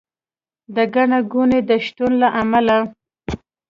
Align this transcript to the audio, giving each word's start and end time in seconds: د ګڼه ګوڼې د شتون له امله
د 0.75 0.77
ګڼه 0.93 1.19
ګوڼې 1.33 1.59
د 1.69 1.71
شتون 1.85 2.11
له 2.21 2.29
امله 2.41 2.77